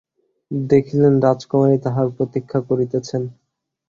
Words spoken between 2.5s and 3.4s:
করিতেছেন।